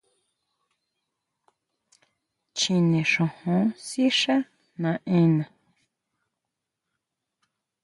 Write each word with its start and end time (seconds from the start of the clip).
Chinexjó 2.57 3.25
sixá 3.87 4.37
naʼenna. 4.81 5.45